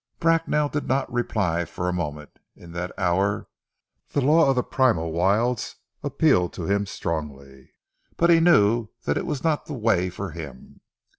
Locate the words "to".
6.53-6.65